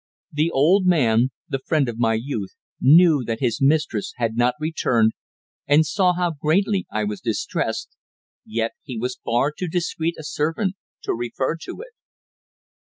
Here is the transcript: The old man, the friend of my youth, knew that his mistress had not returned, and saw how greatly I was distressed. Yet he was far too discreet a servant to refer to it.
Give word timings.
The 0.33 0.49
old 0.49 0.87
man, 0.87 1.29
the 1.47 1.59
friend 1.59 1.87
of 1.87 1.99
my 1.99 2.15
youth, 2.15 2.55
knew 2.81 3.23
that 3.23 3.39
his 3.39 3.61
mistress 3.61 4.13
had 4.15 4.35
not 4.35 4.55
returned, 4.59 5.11
and 5.67 5.85
saw 5.85 6.13
how 6.13 6.31
greatly 6.41 6.87
I 6.91 7.03
was 7.03 7.21
distressed. 7.21 7.89
Yet 8.43 8.71
he 8.81 8.97
was 8.97 9.19
far 9.23 9.51
too 9.55 9.67
discreet 9.67 10.15
a 10.17 10.23
servant 10.23 10.73
to 11.03 11.13
refer 11.13 11.55
to 11.65 11.81
it. 11.81 11.93